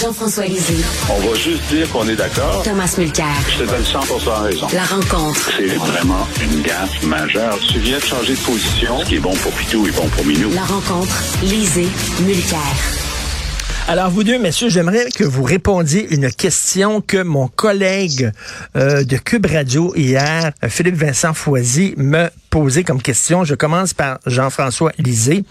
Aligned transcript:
Jean-François 0.00 0.44
Lisée. 0.44 0.84
On 1.10 1.28
va 1.28 1.34
juste 1.34 1.62
dire 1.70 1.90
qu'on 1.90 2.06
est 2.08 2.14
d'accord. 2.14 2.62
Thomas 2.62 2.94
Mulcair. 2.98 3.26
Je 3.50 3.64
te 3.64 3.68
donne 3.68 3.84
100 3.84 3.98
raison. 4.42 4.66
La 4.72 4.84
rencontre. 4.84 5.50
C'est 5.56 5.74
vraiment 5.74 6.24
une 6.40 6.62
gaffe 6.62 7.02
majeure. 7.02 7.58
Tu 7.68 7.80
viens 7.80 7.98
de 7.98 8.04
changer 8.04 8.34
de 8.34 8.40
position. 8.40 9.00
Ce 9.00 9.06
qui 9.06 9.16
est 9.16 9.20
bon 9.20 9.34
pour 9.34 9.50
Pitou 9.52 9.88
est 9.88 9.96
bon 9.96 10.06
pour 10.08 10.24
Minou. 10.24 10.50
La 10.54 10.62
rencontre. 10.62 11.24
Lisée. 11.42 11.88
Mulcair. 12.20 12.60
Alors, 13.88 14.10
vous 14.10 14.22
deux, 14.22 14.38
messieurs, 14.38 14.68
j'aimerais 14.68 15.06
que 15.16 15.24
vous 15.24 15.42
répondiez 15.42 16.14
une 16.14 16.30
question 16.30 17.00
que 17.00 17.22
mon 17.22 17.48
collègue 17.48 18.30
euh, 18.76 19.02
de 19.02 19.16
Cube 19.16 19.46
Radio 19.46 19.94
hier, 19.96 20.52
Philippe 20.68 20.96
Vincent 20.96 21.34
Foisy, 21.34 21.94
me 21.96 22.28
posé 22.50 22.84
comme 22.84 23.02
question. 23.02 23.44
Je 23.44 23.54
commence 23.54 23.94
par 23.94 24.18
Jean-François 24.26 24.92
Lisée. 24.98 25.44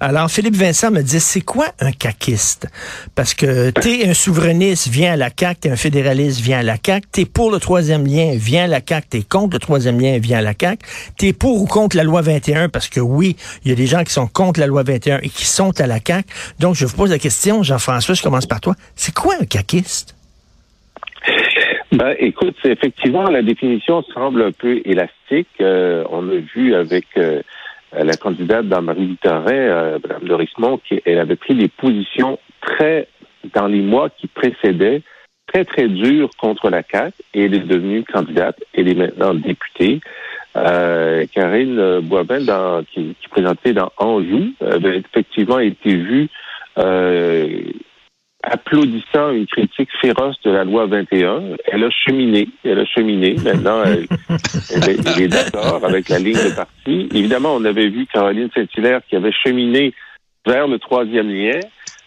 Alors, 0.00 0.30
Philippe 0.30 0.56
Vincent 0.56 0.90
me 0.90 1.02
dit, 1.02 1.20
c'est 1.20 1.40
quoi 1.40 1.66
un 1.80 1.92
caquiste? 1.92 2.68
Parce 3.14 3.34
que 3.34 3.70
t'es 3.70 4.08
un 4.08 4.14
souverainiste, 4.14 4.88
viens 4.88 5.12
à 5.12 5.16
la 5.16 5.30
CAQ, 5.36 5.60
t'es 5.60 5.70
un 5.70 5.76
fédéraliste, 5.76 6.40
viens 6.40 6.60
à 6.60 6.62
la 6.62 6.76
CAQ, 6.84 7.06
t'es 7.12 7.24
pour 7.24 7.50
le 7.50 7.58
troisième 7.58 8.06
lien, 8.06 8.32
viens 8.34 8.64
à 8.64 8.68
la 8.68 8.80
CAQ, 8.86 9.06
t'es 9.08 9.22
contre 9.22 9.54
le 9.54 9.60
troisième 9.60 10.00
lien, 10.00 10.18
viens 10.18 10.38
à 10.38 10.42
la 10.42 10.54
CAQ, 10.58 10.84
t'es 11.18 11.32
pour 11.32 11.62
ou 11.62 11.66
contre 11.66 11.96
la 11.96 12.04
loi 12.04 12.22
21, 12.22 12.68
parce 12.68 12.88
que 12.88 13.00
oui, 13.00 13.36
il 13.64 13.70
y 13.70 13.72
a 13.72 13.76
des 13.76 13.86
gens 13.86 14.04
qui 14.04 14.12
sont 14.12 14.26
contre 14.26 14.60
la 14.60 14.66
loi 14.66 14.82
21 14.82 15.18
et 15.22 15.28
qui 15.28 15.44
sont 15.44 15.78
à 15.80 15.86
la 15.86 15.98
CAQ. 16.04 16.28
Donc, 16.58 16.74
je 16.74 16.86
vous 16.86 16.96
pose 16.96 17.10
la 17.10 17.18
question, 17.18 17.62
Jean-François, 17.62 18.14
je 18.14 18.22
commence 18.22 18.46
par 18.46 18.60
toi. 18.60 18.74
C'est 18.96 19.14
quoi 19.14 19.34
un 19.40 19.44
caquiste? 19.44 20.14
Ben, 21.92 22.14
écoute, 22.20 22.54
effectivement, 22.62 23.24
la 23.24 23.42
définition 23.42 24.02
semble 24.14 24.42
un 24.42 24.52
peu 24.52 24.80
élastique. 24.84 25.48
Euh, 25.60 26.04
on 26.10 26.28
a 26.28 26.36
vu 26.36 26.72
avec 26.72 27.06
euh, 27.16 27.42
la 27.92 28.16
candidate 28.16 28.68
dans 28.68 28.80
Marie 28.80 29.06
Victorin, 29.06 29.52
euh, 29.52 29.98
Mme 30.04 30.22
Dorismont, 30.22 30.78
qu'elle 30.78 31.18
avait 31.18 31.34
pris 31.34 31.56
des 31.56 31.66
positions 31.66 32.38
très, 32.60 33.08
dans 33.54 33.66
les 33.66 33.80
mois 33.80 34.08
qui 34.08 34.28
précédaient, 34.28 35.02
très, 35.52 35.64
très 35.64 35.88
dures 35.88 36.30
contre 36.38 36.70
la 36.70 36.84
CAQ, 36.88 37.12
et 37.34 37.46
elle 37.46 37.54
est 37.54 37.66
devenue 37.66 38.04
candidate. 38.04 38.62
Elle 38.72 38.88
est 38.88 38.94
maintenant 38.94 39.34
députée. 39.34 40.00
Euh, 40.56 41.26
Karine 41.32 41.98
Boivin, 42.02 42.42
dans, 42.42 42.84
qui, 42.84 43.16
qui 43.20 43.28
présentait 43.30 43.72
dans 43.72 43.90
Anjou, 43.96 44.52
avait 44.60 44.98
effectivement 44.98 45.58
été 45.58 45.96
vue 45.96 46.28
applaudissant 48.42 49.30
une 49.32 49.46
critique 49.46 49.90
féroce 50.00 50.36
de 50.44 50.50
la 50.50 50.64
loi 50.64 50.86
21. 50.86 51.56
Elle 51.66 51.84
a 51.84 51.90
cheminé, 51.90 52.48
elle 52.64 52.80
a 52.80 52.86
cheminé. 52.86 53.36
Maintenant, 53.44 53.82
elle, 53.84 54.06
est, 54.88 55.28
d'accord 55.28 55.84
avec 55.84 56.08
la 56.08 56.18
ligne 56.18 56.34
de 56.34 56.54
parti. 56.54 57.08
Évidemment, 57.14 57.54
on 57.54 57.64
avait 57.64 57.88
vu 57.88 58.06
Caroline 58.06 58.48
Saint-Hilaire 58.54 59.00
qui 59.08 59.16
avait 59.16 59.32
cheminé 59.32 59.92
vers 60.46 60.66
le 60.66 60.78
troisième 60.78 61.28
lien. 61.28 61.60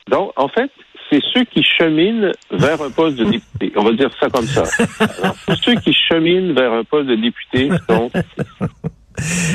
Donc, 0.10 0.32
en 0.36 0.48
fait, 0.48 0.72
c'est 1.10 1.22
ceux 1.34 1.44
qui 1.46 1.64
cheminent 1.64 2.32
vers 2.52 2.82
un 2.82 2.90
poste 2.90 3.18
de 3.18 3.26
député. 3.26 3.72
On 3.76 3.84
va 3.84 3.92
dire 3.92 4.10
ça 4.20 4.30
comme 4.30 4.46
ça. 4.46 4.64
Alors, 5.22 5.36
ceux 5.62 5.76
qui 5.76 5.94
cheminent 5.94 6.54
vers 6.54 6.74
un 6.74 6.84
poste 6.84 7.08
de 7.08 7.16
député 7.16 7.70
sont 7.88 8.10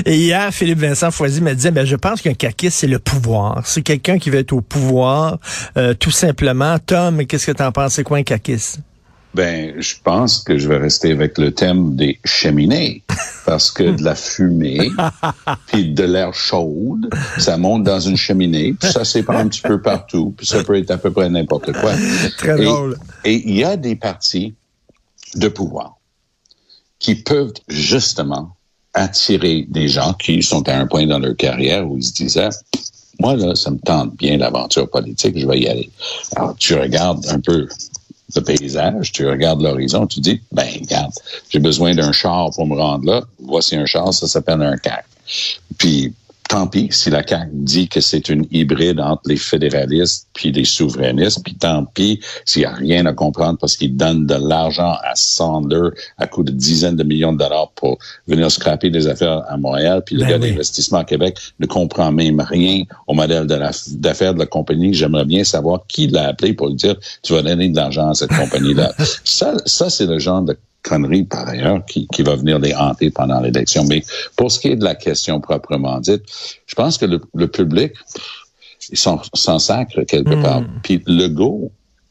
et 0.05 0.17
hier, 0.17 0.53
Philippe 0.53 0.79
Vincent 0.79 1.11
Foisy 1.11 1.41
me 1.41 1.55
disait, 1.55 1.71
ben, 1.71 1.85
je 1.85 1.97
pense 1.97 2.21
qu'un 2.21 2.35
caquiste, 2.35 2.79
c'est 2.79 2.87
le 2.87 2.99
pouvoir. 2.99 3.63
C'est 3.65 3.83
quelqu'un 3.83 4.19
qui 4.19 4.31
veut 4.31 4.39
être 4.39 4.53
au 4.53 4.61
pouvoir, 4.61 5.39
euh, 5.77 5.95
tout 5.95 6.11
simplement. 6.11 6.79
Tom, 6.79 7.25
qu'est-ce 7.27 7.47
que 7.47 7.53
tu 7.53 7.63
en 7.63 7.73
penses? 7.73 7.95
C'est 7.95 8.05
quoi 8.05 8.19
un 8.19 8.23
caquiste? 8.23 8.81
Ben, 9.35 9.75
je 9.79 9.95
pense 10.03 10.39
que 10.39 10.57
je 10.57 10.69
vais 10.69 10.79
rester 10.79 11.13
avec 11.13 11.39
le 11.39 11.53
thème 11.53 11.95
des 11.95 12.19
cheminées, 12.25 13.03
parce 13.45 13.71
que 13.71 13.85
de 13.85 14.03
la 14.03 14.15
fumée, 14.15 14.91
puis 15.67 15.93
de 15.93 16.05
l'air 16.05 16.33
chaude, 16.35 17.11
ça 17.37 17.57
monte 17.59 17.85
dans 17.85 18.01
une 18.01 18.17
cheminée, 18.17 18.75
puis 18.79 18.91
ça 18.91 19.05
s'épand 19.05 19.37
un 19.37 19.49
petit 19.49 19.61
peu 19.61 19.81
partout, 19.81 20.35
puis 20.37 20.47
ça 20.47 20.65
peut 20.65 20.77
être 20.77 20.91
à 20.91 20.99
peu 20.99 21.11
près 21.11 21.29
n'importe 21.29 21.73
quoi. 21.73 21.93
Très 22.39 22.57
drôle. 22.57 22.97
Et 23.25 23.49
il 23.49 23.57
y 23.57 23.65
a 23.65 23.77
des 23.77 23.97
partis 23.97 24.55
de 25.35 25.49
pouvoir 25.49 25.99
qui 26.99 27.15
peuvent 27.15 27.53
justement 27.69 28.57
attirer 28.95 29.67
des 29.69 29.89
gens 29.89 30.15
qui 30.15 30.43
sont 30.43 30.69
à 30.69 30.77
un 30.77 30.87
point 30.87 31.07
dans 31.07 31.19
leur 31.19 31.37
carrière 31.37 31.89
où 31.89 31.99
ils 31.99 32.05
se 32.05 32.13
disaient 32.13 32.49
moi, 33.21 33.35
là, 33.35 33.55
ça 33.55 33.71
me 33.71 33.79
tente 33.79 34.17
bien 34.17 34.37
l'aventure 34.37 34.89
politique, 34.89 35.39
je 35.39 35.47
vais 35.47 35.61
y 35.61 35.69
aller. 35.69 35.91
Alors, 36.37 36.55
tu 36.57 36.75
regardes 36.75 37.27
un 37.29 37.41
peu 37.41 37.67
le 38.37 38.41
paysage, 38.43 39.13
tu 39.13 39.27
regardes 39.27 39.63
l'horizon, 39.63 40.07
tu 40.07 40.21
dis, 40.21 40.41
ben, 40.53 40.69
regarde, 40.81 41.13
j'ai 41.51 41.59
besoin 41.59 41.95
d'un 41.95 42.13
char 42.13 42.51
pour 42.55 42.67
me 42.67 42.77
rendre 42.77 43.07
là. 43.07 43.23
Voici 43.41 43.75
un 43.75 43.87
char, 43.87 44.13
ça 44.15 44.29
s'appelle 44.29 44.63
un 44.63 44.77
CAC. 44.77 45.05
Puis, 45.79 46.13
tant 46.49 46.67
pis 46.67 46.89
si 46.91 47.11
la 47.11 47.27
CAQ 47.27 47.51
dit 47.53 47.89
que 47.89 48.01
c'est 48.01 48.29
une 48.29 48.47
hybride 48.51 49.01
entre 49.01 49.23
les 49.27 49.37
fédéralistes 49.37 50.29
puis 50.33 50.51
les 50.51 50.65
souverainistes, 50.65 51.43
puis 51.45 51.55
tant 51.55 51.85
pis 51.85 52.21
s'il 52.45 52.63
n'y 52.63 52.67
a 52.67 52.73
rien 52.73 53.07
à 53.07 53.13
comprendre 53.13 53.59
parce 53.59 53.77
qu'ils 53.77 53.97
donnent 53.97 54.27
de 54.27 54.35
l'argent 54.35 54.97
à 55.05 55.13
Sander 55.15 55.91
à 56.17 56.27
coût 56.27 56.43
de 56.43 56.51
dizaines 56.51 56.97
de 56.97 57.05
millions 57.05 57.33
de 57.33 57.39
dollars 57.39 57.71
pour 57.75 57.99
venir 58.27 58.51
scraper 58.51 58.91
des 58.91 59.07
affaires 59.07 59.43
à 59.49 59.57
Montréal, 59.57 60.03
puis 60.05 60.17
le 60.17 60.23
ben 60.23 60.31
gars 60.31 60.39
d'investissement 60.39 60.99
à 60.99 61.05
Québec 61.05 61.39
ne 61.61 61.67
comprend 61.67 62.11
même 62.11 62.41
rien 62.41 62.83
au 63.07 63.15
modèle 63.15 63.47
d'affaires 63.47 64.35
de, 64.35 64.39
la 64.39 64.47
compagnie. 64.47 64.95
J'aimerais 64.95 65.27
bien 65.27 65.45
savoir 65.45 65.81
qui 65.87 66.07
l'a 66.07 66.29
appelé 66.29 66.55
pour 66.55 66.69
lui 66.69 66.77
dire 66.77 66.97
tu 67.23 67.35
vas 67.35 67.43
donner 67.43 67.69
de 67.69 67.77
l'argent 67.77 68.09
à 68.09 68.15
cette 68.15 68.33
compagnie-là. 68.33 68.93
ça, 69.25 69.55
ça 69.67 69.91
c'est 69.91 70.07
le 70.07 70.19
genre 70.19 70.43
de 70.43 70.57
connerie 70.83 71.25
par 71.25 71.49
ailleurs 71.49 71.85
qui, 71.87 72.07
qui 72.09 72.23
va 72.23 72.37
venir 72.37 72.59
les 72.59 72.75
hanter 72.75 73.11
pendant 73.11 73.41
l'élection. 73.41 73.85
Mais 73.85 74.03
pour 74.37 74.51
ce 74.51 74.61
qui 74.61 74.69
est 74.69 74.77
de 74.77 74.85
la 74.85 74.95
question 74.95 75.41
proprement 75.41 76.01
dite, 76.01 76.23
je 76.67 76.75
pense 76.75 76.99
que 76.99 77.07
le, 77.07 77.49
public, 77.49 77.93
ils 78.91 78.99
sont 78.99 79.21
sans 79.35 79.59
sacre 79.59 80.03
quelque 80.03 80.35
hmm. 80.35 80.43
part. 80.43 80.63
Puis 80.83 81.03
le 81.07 81.29
go, 81.29 81.71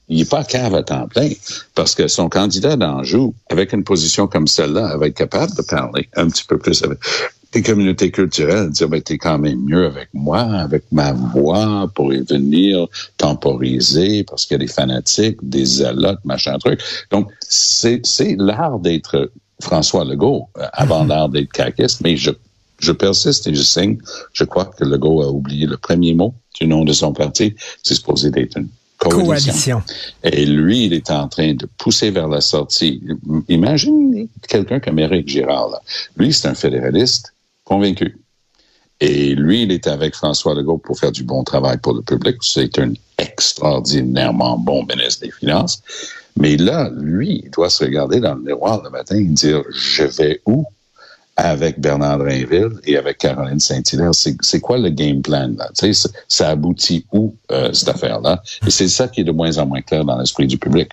il 0.09 0.17
n'est 0.19 0.25
pas 0.25 0.44
cave 0.44 0.73
à 0.73 0.83
temps 0.83 1.07
plein 1.07 1.29
parce 1.75 1.94
que 1.94 2.07
son 2.07 2.29
candidat 2.29 2.75
d'Anjou, 2.78 3.33
avec 3.50 3.73
une 3.73 3.83
position 3.83 4.28
comme 4.28 4.47
celle-là, 4.47 4.95
va 4.97 5.07
être 5.07 5.17
capable 5.17 5.53
de 5.55 5.61
parler 5.61 6.07
un 6.16 6.28
petit 6.28 6.45
peu 6.45 6.57
plus 6.57 6.81
avec 6.84 6.99
des 7.53 7.62
communautés 7.62 8.12
culturelles, 8.12 8.69
dire, 8.69 8.90
ben, 8.90 9.02
t'es 9.02 9.18
quand 9.18 9.38
même 9.40 9.63
mieux 9.63 9.85
avec 9.85 10.09
moi, 10.13 10.40
avec 10.40 10.84
ma 10.91 11.13
voix, 11.13 11.90
pour 11.96 12.13
y 12.13 12.22
venir 12.22 12.88
temporiser, 13.18 14.24
parce 14.24 14.46
qu'il 14.46 14.56
y 14.56 14.59
a 14.62 14.66
des 14.66 14.72
fanatiques, 14.72 15.38
des 15.41 15.66
zélotes, 15.66 16.24
machin 16.25 16.58
truc. 16.58 16.81
Donc, 17.12 17.31
c'est, 17.41 18.02
c'est 18.06 18.35
l'art 18.38 18.80
d'être 18.80 19.31
François 19.62 20.06
Legault, 20.06 20.50
euh, 20.58 20.66
avant 20.74 21.03
mhm. 21.03 21.09
l'art 21.09 21.30
d'être 21.30 21.52
caquiste, 21.52 22.02
mais 22.02 22.18
je, 22.18 22.31
je 22.80 22.91
persiste 22.91 23.47
et 23.47 23.56
je 23.56 23.64
signe. 23.64 23.97
Je 24.34 24.44
crois 24.44 24.66
que 24.66 24.84
Legault 24.84 25.22
a 25.22 25.29
oublié 25.29 25.66
le 25.66 25.78
premier 25.78 26.14
mot 26.14 26.34
du 26.59 26.68
nom 26.68 26.84
de 26.84 26.94
son 26.94 27.14
parti. 27.14 27.56
C'est 27.81 27.96
supposé 27.96 28.29
d'être 28.29 28.58
une 28.58 28.69
coalition. 28.97 29.81
Et 30.24 30.46
lui, 30.46 30.85
il 30.85 30.94
est 30.94 31.09
en 31.12 31.28
train 31.28 31.53
de 31.53 31.68
pousser 31.78 32.12
vers 32.12 32.28
la 32.28 32.41
sortie. 32.41 33.02
Imagine 33.47 34.28
quelqu'un 34.47 34.79
comme 34.79 35.00
Éric 35.00 35.28
Girard. 35.28 35.69
Là. 35.69 35.81
Lui, 36.18 36.34
c'est 36.34 36.47
un 36.47 36.56
fédéraliste 36.56 37.34
convaincu. 37.67 38.17
Et 39.00 39.35
lui, 39.35 39.63
il 39.63 39.72
est 39.72 39.88
avec 39.88 40.16
François 40.16 40.55
Legault 40.55 40.79
pour 40.79 40.97
faire 40.99 41.11
du 41.11 41.23
bon 41.23 41.43
travail 41.43 41.78
pour 41.78 41.93
le 41.93 42.02
public. 42.02 42.37
C'est 42.41 42.79
un 42.79 42.93
extraordinairement 43.17 44.58
bon 44.58 44.85
ministre 44.85 45.25
des 45.25 45.31
Finances. 45.31 45.84
Mais 46.35 46.58
là, 46.58 46.90
lui, 46.96 47.41
il 47.43 47.52
doit 47.52 47.69
se 47.69 47.84
regarder 47.84 48.19
dans 48.19 48.35
le 48.35 48.41
miroir 48.41 48.81
le 48.84 48.90
matin 48.90 49.16
et 49.16 49.23
dire, 49.23 49.61
je 49.72 50.03
vais 50.03 50.41
où? 50.46 50.66
Avec 51.40 51.79
Bernard 51.79 52.17
Drinville 52.17 52.79
et 52.85 52.97
avec 52.97 53.19
Caroline 53.19 53.59
Saint-Hilaire? 53.59 54.16
C'est 54.16 54.59
quoi 54.59 54.79
le 54.79 54.90
game 54.90 55.22
plan? 55.22 55.53
Là? 55.55 55.69
Tu 55.78 55.93
ça 56.28 56.49
aboutit 56.49 57.05
où, 57.11 57.35
euh, 57.52 57.72
cette 57.73 57.90
affaire-là? 57.90 58.41
Et 58.66 58.72
c'est 58.72 58.87
ça 58.87 59.08
qui 59.08 59.22
est 59.22 59.23
de 59.23 59.31
moins 59.31 59.55
en 59.59 59.67
moins 59.67 59.84
clair 59.84 60.03
dans 60.03 60.17
l'esprit 60.17 60.47
du 60.47 60.58
public. 60.58 60.90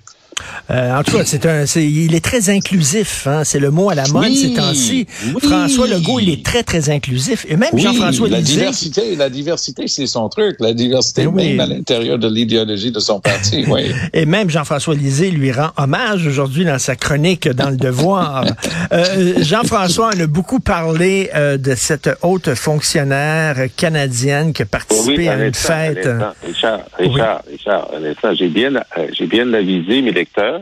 Euh, 0.71 0.99
en 0.99 1.03
tout 1.03 1.17
cas, 1.17 1.25
c'est 1.25 1.47
un, 1.47 1.67
c'est, 1.67 1.85
il 1.85 2.15
est 2.15 2.25
très 2.25 2.51
inclusif. 2.51 3.27
Hein, 3.27 3.43
c'est 3.45 3.59
le 3.59 3.71
mot 3.71 3.91
à 3.91 3.95
la 3.95 4.07
mode 4.09 4.25
Oui, 4.25 4.37
ces 4.37 4.55
temps-ci. 4.55 5.07
oui. 5.27 5.41
François 5.43 5.87
Legault, 5.87 6.21
il 6.21 6.31
est 6.31 6.45
très 6.45 6.63
très 6.63 6.91
inclusif. 6.91 7.45
Et 7.49 7.57
même 7.57 7.71
Oui, 7.73 7.83
Jean-François 7.83 8.29
la 8.29 8.39
Lisée. 8.41 8.57
diversité, 8.59 9.17
la 9.17 9.31
diversité, 9.31 9.87
c'est 9.89 10.07
son 10.07 10.29
truc. 10.29 10.57
La 10.61 10.73
diversité, 10.73 11.27
oui. 11.27 11.51
même 11.51 11.61
à 11.61 11.67
l'intérieur 11.67 12.19
de 12.19 12.29
l'idéologie 12.29 12.91
de 12.93 13.01
son 13.01 13.21
parti. 13.21 13.65
Oui. 13.69 13.93
Et 14.13 14.27
même 14.27 14.51
Jean-François 14.51 14.95
Lisée 14.95 15.31
lui 15.31 15.53
rend 15.53 15.71
hommage 15.77 16.27
aujourd'hui 16.27 16.65
dans 16.65 16.79
sa 16.79 16.97
chronique 16.97 17.49
dans 17.49 17.71
Le 17.71 17.77
Devoir. 17.77 18.45
Euh, 18.93 19.35
Jean-François 19.43 20.11
on 20.15 20.21
a 20.21 20.27
beaucoup 20.27 20.61
parlé 20.61 21.31
euh, 21.35 21.57
de 21.57 21.75
cette 21.75 22.09
haute 22.23 22.55
fonctionnaire 22.55 23.57
canadienne 23.77 24.53
qui 24.53 24.63
a 24.63 24.67
participé 24.67 25.29
à 25.29 25.35
un 25.35 25.47
une 25.47 25.55
fête. 25.55 26.09
Richard, 26.47 26.81
Richard, 26.99 27.43
Richard, 27.51 27.89
un 27.97 28.05
instant. 28.05 28.35
J'ai 28.35 28.49
bien, 28.49 28.75
euh, 28.75 29.07
j'ai 29.13 29.27
bien 29.27 29.53
avisé 29.53 30.03
que 30.27 30.61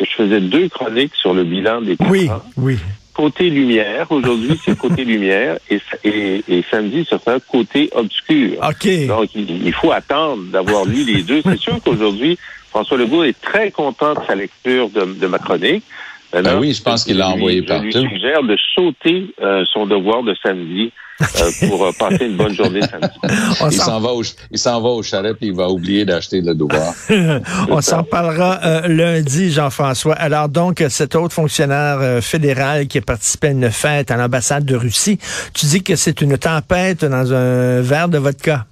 je 0.00 0.06
faisais 0.06 0.40
deux 0.40 0.68
chroniques 0.68 1.14
sur 1.14 1.34
le 1.34 1.44
bilan 1.44 1.80
des 1.82 1.96
Oui, 2.08 2.28
ans. 2.30 2.42
oui. 2.56 2.78
Côté 3.14 3.50
lumière, 3.50 4.10
aujourd'hui, 4.10 4.58
c'est 4.64 4.76
côté 4.76 5.04
lumière, 5.04 5.58
et, 5.68 5.78
et, 6.02 6.42
et 6.48 6.64
samedi, 6.70 7.06
ce 7.08 7.18
sera 7.18 7.38
côté 7.40 7.90
obscur. 7.94 8.52
OK. 8.66 9.06
Donc, 9.06 9.34
il, 9.34 9.66
il 9.66 9.72
faut 9.74 9.92
attendre 9.92 10.42
d'avoir 10.44 10.86
lu 10.86 11.04
les 11.04 11.22
deux. 11.22 11.42
C'est 11.44 11.60
sûr 11.60 11.78
qu'aujourd'hui, 11.84 12.38
François 12.70 12.96
Legault 12.96 13.24
est 13.24 13.38
très 13.38 13.70
content 13.70 14.14
de 14.14 14.20
sa 14.26 14.34
lecture 14.34 14.88
de, 14.88 15.04
de 15.04 15.26
ma 15.26 15.38
chronique. 15.38 15.84
Maintenant, 16.32 16.52
Ben 16.52 16.58
oui, 16.60 16.72
je 16.72 16.82
pense 16.82 17.04
qu'il 17.04 17.16
l'a 17.18 17.26
lui- 17.28 17.32
envoyé 17.34 17.56
Je 17.58 17.62
lui 17.74 17.92
partout. 17.92 18.08
suggère 18.08 18.42
de 18.42 18.56
sauter 18.74 19.26
euh, 19.42 19.64
son 19.72 19.86
devoir 19.86 20.22
de 20.22 20.34
samedi 20.42 20.90
euh, 21.20 21.50
pour 21.68 21.84
euh, 21.84 21.90
passer 21.98 22.24
une 22.26 22.36
bonne 22.36 22.54
journée 22.54 22.80
samedi. 22.82 23.18
Il 23.70 23.72
s'en 23.72 24.00
va 24.00 24.10
au, 24.12 24.22
il 24.50 24.58
s'en 24.58 24.80
va 24.80 24.88
au 24.88 25.02
chalet 25.02 25.36
puis 25.36 25.48
il 25.48 25.54
va 25.54 25.68
oublier 25.68 26.04
d'acheter 26.04 26.40
le 26.40 26.54
devoir. 26.54 26.94
On 27.68 27.80
s'en 27.80 28.02
parlera 28.02 28.60
euh, 28.64 28.88
lundi, 28.88 29.52
Jean-François. 29.52 30.14
Alors 30.14 30.48
donc, 30.48 30.82
cette 30.88 31.14
autre 31.14 31.34
fonctionnaire 31.34 31.98
euh, 32.00 32.20
fédérale 32.20 32.86
qui 32.86 32.98
a 32.98 33.02
participé 33.02 33.48
à 33.48 33.50
une 33.50 33.70
fête 33.70 34.10
à 34.10 34.16
l'ambassade 34.16 34.64
de 34.64 34.74
Russie, 34.74 35.18
tu 35.54 35.66
dis 35.66 35.82
que 35.82 35.96
c'est 35.96 36.20
une 36.22 36.38
tempête 36.38 37.04
dans 37.04 37.32
un 37.32 37.80
verre 37.82 38.08
de 38.08 38.18
vodka? 38.18 38.64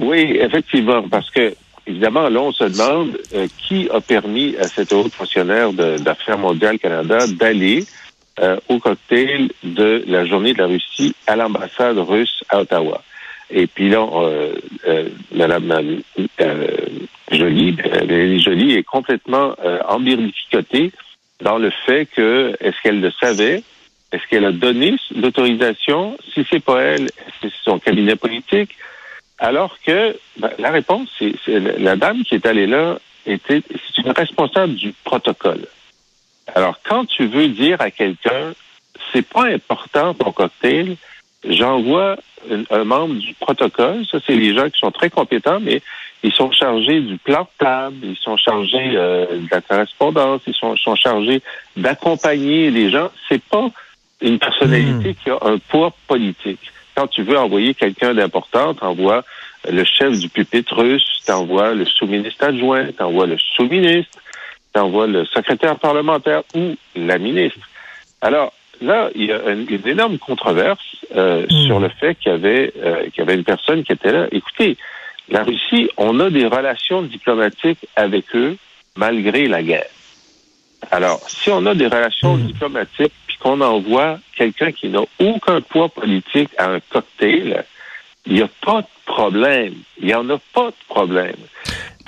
Oui, 0.00 0.38
effectivement, 0.40 1.02
parce 1.10 1.28
que 1.30 1.52
évidemment, 1.90 2.28
là, 2.28 2.40
on 2.40 2.52
se 2.52 2.64
demande 2.64 3.18
euh, 3.34 3.46
qui 3.58 3.88
a 3.90 4.00
permis 4.00 4.56
à 4.56 4.64
cette 4.64 4.92
haute 4.92 5.12
fonctionnaire 5.12 5.72
d'Affaires 5.72 6.38
mondiales 6.38 6.78
Canada 6.78 7.26
d'aller 7.26 7.84
euh, 8.40 8.56
au 8.68 8.78
cocktail 8.78 9.50
de 9.62 10.04
la 10.06 10.24
journée 10.24 10.52
de 10.54 10.58
la 10.58 10.66
Russie 10.66 11.14
à 11.26 11.36
l'ambassade 11.36 11.98
russe 11.98 12.42
à 12.48 12.60
Ottawa. 12.60 13.02
Et 13.50 13.66
puis 13.66 13.88
là, 13.88 14.06
euh, 14.12 14.54
euh, 14.86 15.08
Madame 15.34 16.00
euh, 16.40 16.66
Jolie, 17.32 17.76
est 18.74 18.84
complètement 18.84 19.54
embirlicotée 19.88 20.92
dans 21.42 21.58
le 21.58 21.70
fait 21.86 22.06
que 22.06 22.54
est-ce 22.60 22.76
qu'elle 22.82 23.00
le 23.00 23.10
savait, 23.20 23.62
est-ce 24.12 24.22
qu'elle 24.28 24.44
a 24.44 24.52
donné 24.52 24.94
l'autorisation, 25.16 26.16
si 26.32 26.46
c'est 26.50 26.62
pas 26.62 26.80
elle, 26.82 27.04
est-ce 27.04 27.48
que 27.48 27.54
c'est 27.54 27.64
son 27.64 27.78
cabinet 27.78 28.16
politique, 28.16 28.76
alors 29.40 29.76
que 29.84 30.16
ben, 30.36 30.50
la 30.58 30.70
réponse, 30.70 31.08
c'est 31.18 31.58
la 31.78 31.96
dame 31.96 32.22
qui 32.22 32.34
est 32.36 32.46
allée 32.46 32.66
là 32.66 32.98
était 33.26 33.62
c'est 33.68 34.02
une 34.02 34.12
responsable 34.12 34.74
du 34.74 34.94
protocole. 35.04 35.66
Alors, 36.54 36.78
quand 36.84 37.06
tu 37.06 37.26
veux 37.26 37.48
dire 37.48 37.80
à 37.80 37.90
quelqu'un, 37.90 38.52
c'est 39.12 39.26
pas 39.26 39.46
important 39.46 40.14
ton 40.14 40.32
cocktail, 40.32 40.96
j'envoie 41.48 42.16
un, 42.50 42.62
un 42.70 42.84
membre 42.84 43.14
du 43.14 43.34
protocole. 43.34 44.04
Ça, 44.10 44.18
c'est 44.26 44.34
les 44.34 44.54
gens 44.54 44.68
qui 44.68 44.78
sont 44.78 44.90
très 44.90 45.10
compétents, 45.10 45.60
mais 45.60 45.80
ils 46.22 46.32
sont 46.32 46.50
chargés 46.52 47.00
du 47.00 47.16
plan 47.16 47.42
de 47.42 47.64
table, 47.64 47.96
ils 48.02 48.16
sont 48.16 48.36
chargés 48.36 48.92
euh, 48.94 49.26
de 49.38 49.48
la 49.50 49.60
correspondance, 49.60 50.42
ils 50.46 50.54
sont, 50.54 50.76
sont 50.76 50.96
chargés 50.96 51.42
d'accompagner 51.76 52.70
les 52.70 52.90
gens. 52.90 53.10
C'est 53.28 53.42
pas 53.42 53.70
une 54.20 54.38
personnalité 54.38 55.14
qui 55.14 55.30
a 55.30 55.38
un 55.42 55.58
poids 55.58 55.94
politique. 56.06 56.60
Quand 57.00 57.06
tu 57.06 57.22
veux 57.22 57.38
envoyer 57.38 57.72
quelqu'un 57.72 58.12
d'important, 58.12 58.74
t'envoies 58.74 59.24
le 59.70 59.84
chef 59.84 60.18
du 60.18 60.28
pupitre 60.28 60.76
russe, 60.82 61.22
t'envoies 61.24 61.72
le 61.72 61.86
sous-ministre 61.86 62.44
adjoint, 62.44 62.92
t'envoies 62.92 63.26
le 63.26 63.38
sous-ministre, 63.56 64.18
t'envoies 64.74 65.06
le 65.06 65.24
secrétaire 65.24 65.76
parlementaire 65.78 66.42
ou 66.54 66.76
la 66.94 67.16
ministre. 67.16 67.66
Alors 68.20 68.52
là, 68.82 69.08
il 69.14 69.24
y 69.24 69.32
a 69.32 69.48
une, 69.50 69.66
une 69.70 69.88
énorme 69.88 70.18
controverse 70.18 70.78
euh, 71.16 71.46
Mm. 71.50 71.66
sur 71.66 71.80
le 71.80 71.88
fait 71.88 72.16
qu'il 72.16 72.32
y 72.32 72.34
avait 72.34 72.70
euh, 72.84 73.04
qu'il 73.04 73.18
y 73.18 73.22
avait 73.22 73.34
une 73.34 73.44
personne 73.44 73.82
qui 73.82 73.92
était 73.92 74.12
là. 74.12 74.26
Écoutez, 74.30 74.76
la 75.30 75.42
Russie, 75.42 75.88
on 75.96 76.20
a 76.20 76.28
des 76.28 76.44
relations 76.44 77.00
diplomatiques 77.00 77.86
avec 77.96 78.26
eux 78.34 78.58
malgré 78.94 79.48
la 79.48 79.62
guerre. 79.62 79.88
Alors, 80.90 81.20
si 81.28 81.50
on 81.50 81.64
a 81.66 81.74
des 81.74 81.86
relations 81.86 82.36
Mm. 82.36 82.46
diplomatiques 82.46 83.12
puis 83.26 83.36
qu'on 83.38 83.60
envoie 83.60 84.18
quelqu'un 84.36 84.72
qui 84.72 84.88
n'a 84.88 85.00
aucun 85.20 85.60
poids 85.60 85.88
politique 85.88 86.50
à 86.58 86.70
un 86.70 86.80
cocktail, 86.80 87.64
il 88.26 88.34
n'y 88.34 88.42
a 88.42 88.48
pas 88.64 88.82
de 88.82 88.86
problème. 89.06 89.74
Il 89.98 90.06
n'y 90.06 90.14
en 90.14 90.28
a 90.30 90.38
pas 90.54 90.68
de 90.68 90.74
problème. 90.88 91.36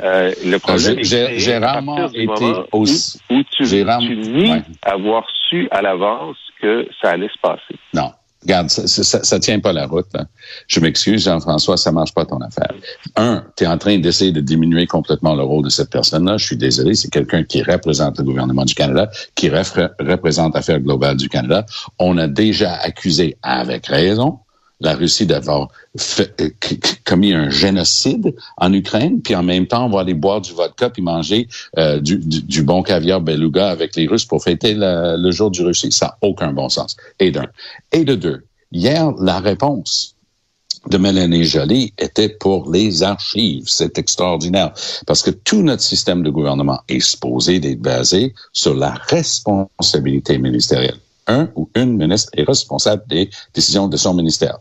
Euh, 0.03 0.33
le 0.45 0.59
problème 0.59 0.81
j'ai- 0.81 1.01
est 1.01 1.05
j'ai- 1.05 1.39
j'ai 1.39 1.59
rarement 1.59 2.09
été 2.09 2.45
où, 2.73 2.83
où 2.83 2.87
tu, 2.87 3.65
tu 3.65 4.17
nies 4.17 4.51
ouais. 4.53 4.63
avoir 4.83 5.27
su 5.49 5.69
à 5.71 5.81
l'avance 5.83 6.37
que 6.61 6.89
ça 7.01 7.11
allait 7.11 7.29
se 7.29 7.39
passer. 7.41 7.77
Non. 7.95 8.13
Regarde, 8.43 8.71
ça, 8.71 9.23
ça, 9.23 9.41
tient 9.41 9.61
pas 9.61 9.73
la 9.73 9.87
route. 9.87 10.07
là. 10.15 10.27
Je 10.67 10.81
m'excuse, 10.81 11.25
Jean-François, 11.25 11.77
ça 11.77 11.93
marche 11.93 12.13
pas 12.13 12.25
ton 12.25 12.41
affaire. 12.41 12.73
Un, 13.17 13.45
tu 13.57 13.65
es 13.65 13.67
en 13.67 13.79
train 13.79 13.99
d'essayer 13.99 14.33
de 14.33 14.41
diminuer 14.41 14.87
complètement 14.87 15.35
le 15.35 15.45
rôle 15.45 15.65
de 15.65 15.71
cette 15.71 15.91
personne-là. 15.91 16.39
Je 16.39 16.47
suis 16.47 16.57
désolé, 16.57 16.95
c'est 16.95 17.11
quelqu'un 17.11 17.45
qui 17.45 17.63
représente 17.63 18.19
le 18.19 18.25
gouvernement 18.25 18.65
du 18.65 18.75
Canada, 18.75 19.11
qui 19.37 19.49
représente 19.49 20.57
Affaires 20.57 20.81
globales 20.81 21.17
du 21.17 21.29
Canada. 21.29 21.65
On 21.99 22.19
a 22.19 22.27
déjà 22.27 22.75
accusé, 22.75 23.37
avec 23.43 23.87
raison, 23.87 24.39
la 24.83 24.95
Russie 24.95 25.27
d'avoir 25.27 25.69
euh, 26.21 26.49
commis 27.05 27.33
un 27.33 27.51
génocide 27.51 28.35
en 28.57 28.73
Ukraine, 28.73 29.21
puis 29.23 29.35
en 29.35 29.43
même 29.43 29.67
temps, 29.67 29.87
on 29.87 29.91
va 29.91 30.01
aller 30.01 30.15
boire 30.15 30.41
du 30.41 30.53
vodka 30.53 30.91
puis 30.91 31.03
manger 31.03 31.49
euh, 31.79 32.01
du, 32.01 32.17
du, 32.17 32.43
du 32.43 32.63
bon 32.63 32.83
caviar 32.83 33.21
beluga 33.21 33.69
avec 33.69 33.97
les 33.97 34.07
Russes 34.07 34.25
pour 34.25 34.43
fêter 34.43 34.75
le 34.77 35.31
jour 35.31 35.51
du 35.51 35.63
Russie. 35.63 35.93
Ça 35.93 36.07
n'a 36.07 36.29
aucun 36.29 36.53
bon 36.53 36.69
sens. 36.69 36.97
Et 37.19 37.31
d'un. 37.31 37.47
Et 37.93 38.05
de 38.05 38.15
deux, 38.15 38.45
hier, 38.73 39.13
la 39.21 39.41
réponse 39.41 40.17
de 40.89 40.99
Mélanie 40.99 41.45
Joly 41.45 41.93
était 41.99 42.29
pour 42.29 42.71
les 42.71 43.03
archives. 43.03 43.65
C'est 43.67 43.99
extraordinaire 43.99 44.73
parce 45.07 45.23
que 45.23 45.31
tout 45.31 45.63
notre 45.63 45.83
système 45.83 46.23
de 46.23 46.31
gouvernement 46.31 46.81
est 46.89 47.01
supposé 47.01 47.61
d'être 47.61 47.81
basé 47.81 48.35
sur 48.53 48.75
la 48.75 48.91
responsabilité 48.91 50.39
ministérielle. 50.39 50.99
Un 51.27 51.49
ou 51.55 51.69
une 51.75 51.97
ministre 51.97 52.31
est 52.37 52.45
responsable 52.45 53.05
des 53.09 53.31
décisions 53.55 53.89
de 53.89 53.97
son 53.97 54.15
ministère. 54.15 54.59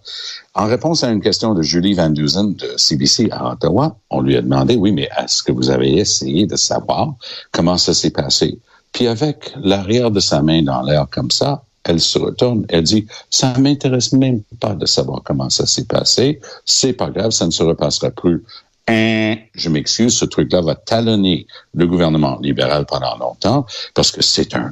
En 0.53 0.65
réponse 0.65 1.03
à 1.03 1.09
une 1.09 1.21
question 1.21 1.53
de 1.53 1.61
Julie 1.61 1.93
Van 1.93 2.09
Dusen 2.09 2.53
de 2.53 2.73
CBC 2.77 3.29
à 3.31 3.51
Ottawa, 3.51 3.97
on 4.09 4.21
lui 4.21 4.37
a 4.37 4.41
demandé, 4.41 4.75
oui, 4.75 4.91
mais 4.91 5.09
est-ce 5.17 5.43
que 5.43 5.51
vous 5.51 5.69
avez 5.69 5.97
essayé 5.97 6.45
de 6.45 6.55
savoir 6.55 7.13
comment 7.51 7.77
ça 7.77 7.93
s'est 7.93 8.11
passé? 8.11 8.59
Puis 8.91 9.07
avec 9.07 9.53
l'arrière 9.61 10.11
de 10.11 10.19
sa 10.19 10.41
main 10.41 10.61
dans 10.61 10.81
l'air 10.81 11.07
comme 11.09 11.31
ça, 11.31 11.63
elle 11.83 11.99
se 11.99 12.19
retourne, 12.19 12.65
elle 12.69 12.83
dit, 12.83 13.07
ça 13.29 13.57
m'intéresse 13.57 14.13
même 14.13 14.43
pas 14.59 14.75
de 14.75 14.85
savoir 14.85 15.21
comment 15.23 15.49
ça 15.49 15.65
s'est 15.65 15.85
passé. 15.85 16.39
C'est 16.65 16.93
pas 16.93 17.09
grave, 17.09 17.31
ça 17.31 17.45
ne 17.45 17.51
se 17.51 17.63
repassera 17.63 18.11
plus. 18.11 18.43
Hein, 18.87 19.35
je 19.53 19.69
m'excuse, 19.69 20.15
ce 20.15 20.25
truc-là 20.25 20.61
va 20.61 20.75
talonner 20.75 21.47
le 21.73 21.87
gouvernement 21.87 22.37
libéral 22.41 22.85
pendant 22.85 23.17
longtemps 23.17 23.65
parce 23.93 24.11
que 24.11 24.21
c'est 24.21 24.53
un 24.55 24.69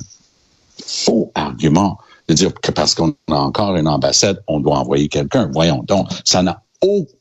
faux 0.86 1.32
argument 1.36 1.98
de 2.28 2.34
dire 2.34 2.54
que 2.54 2.72
parce 2.72 2.94
qu'on 2.96 3.16
a 3.32 3.36
encore 3.36 3.76
une 3.76 3.88
ambassade, 3.88 4.42
on 4.48 4.60
doit 4.60 4.78
envoyer 4.78 5.08
quelqu'un. 5.08 5.50
Voyons 5.54 5.84
donc, 5.84 6.08
ça 6.24 6.44
n'a 6.44 6.64
aucun 6.82 7.19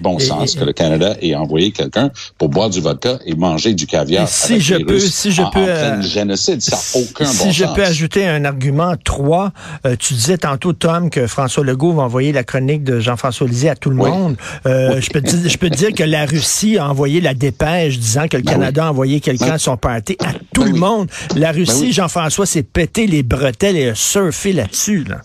bon 0.00 0.18
Et- 0.18 0.22
sens 0.22 0.54
et- 0.54 0.58
que 0.58 0.64
le 0.64 0.72
Canada 0.72 1.14
ait 1.20 1.34
envoyé 1.34 1.72
quelqu'un 1.72 2.10
pour 2.38 2.48
boire 2.48 2.70
du 2.70 2.80
vodka 2.80 3.18
et 3.26 3.34
manger 3.34 3.74
du 3.74 3.86
caviar. 3.86 4.24
Et 4.24 4.26
si 4.26 4.52
avec 4.52 4.62
je 4.64 4.74
les 4.76 4.84
peux- 4.84 4.92
Russes 4.94 5.14
si 5.14 5.32
je 5.32 5.42
en, 5.42 5.50
peux, 5.50 5.60
en 5.60 5.64
plein 5.64 5.98
euh, 5.98 6.02
génocide, 6.02 6.60
ça 6.62 6.76
n'a 6.76 7.02
aucun 7.04 7.24
si 7.26 7.44
bon 7.46 7.50
je 7.52 7.64
sens. 7.64 7.74
peux 7.74 7.84
ajouter 7.84 8.26
un 8.26 8.44
argument 8.44 8.94
3, 9.02 9.52
tu 9.98 10.14
disais 10.14 10.38
tantôt, 10.38 10.72
Tom, 10.72 11.10
que 11.10 11.26
François 11.26 11.64
Legault 11.64 11.92
va 11.92 12.02
envoyer 12.04 12.32
la 12.32 12.44
chronique 12.44 12.84
de 12.84 13.00
Jean-François 13.00 13.46
Lisée 13.46 13.68
à 13.70 13.76
tout 13.76 13.90
le 13.90 13.96
Oui. 14.00 14.10
monde. 14.10 14.36
Euh, 14.66 15.00
Je 15.00 15.10
peux 15.10 15.20
te 15.20 15.26
dire- 15.34 15.50
je 15.50 15.58
peux 15.58 15.70
te 15.70 15.76
dire 15.76 15.92
que 15.92 16.04
la 16.04 16.24
Russie 16.26 16.78
a 16.78 16.88
envoyé 16.88 17.20
la 17.20 17.34
dépêche 17.34 17.98
disant 17.98 18.28
que 18.28 18.36
le 18.36 18.42
Ben 18.42 18.52
Canada 18.52 18.86
a 18.86 18.90
envoyé 18.90 19.20
quelqu'un 19.20 19.46
Ben- 19.46 19.52
à 19.54 19.58
son 19.58 19.76
party 19.76 20.16
à 20.24 20.32
tout 20.54 20.62
Ben 20.62 20.66
le 20.68 20.72
oui. 20.74 20.78
monde. 20.80 21.08
La 21.36 21.52
Russie, 21.52 21.72
oui. 21.86 21.92
Jean-François, 21.92 22.46
s'est 22.46 22.62
pété 22.62 23.06
les 23.06 23.22
bretelles 23.22 23.76
et 23.76 23.88
a 23.90 23.94
surfé 23.94 24.52
là-dessus. 24.52 25.04
Là. 25.04 25.18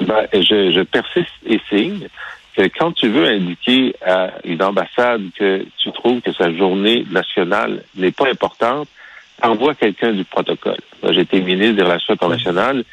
Ben, 0.00 0.26
je, 0.32 0.72
je 0.72 0.82
persiste 0.84 1.28
et 1.46 1.58
signe 1.68 2.06
quand 2.62 2.92
tu 2.92 3.08
veux 3.08 3.26
indiquer 3.26 3.94
à 4.04 4.32
une 4.44 4.62
ambassade 4.62 5.22
que 5.38 5.64
tu 5.78 5.92
trouves 5.92 6.20
que 6.20 6.32
sa 6.32 6.52
journée 6.52 7.04
nationale 7.10 7.82
n'est 7.96 8.10
pas 8.10 8.28
importante, 8.28 8.88
envoie 9.42 9.74
quelqu'un 9.74 10.12
du 10.12 10.24
protocole. 10.24 10.78
Moi, 11.02 11.12
J'étais 11.12 11.40
ministre 11.40 11.76
des 11.76 11.82
Relations 11.82 12.14
internationales 12.14 12.84